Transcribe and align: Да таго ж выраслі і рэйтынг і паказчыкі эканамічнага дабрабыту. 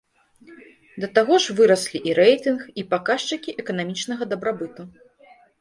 Да 1.03 1.09
таго 1.17 1.33
ж 1.43 1.55
выраслі 1.59 2.01
і 2.11 2.15
рэйтынг 2.21 2.65
і 2.83 2.87
паказчыкі 2.95 3.55
эканамічнага 3.65 4.23
дабрабыту. 4.33 4.81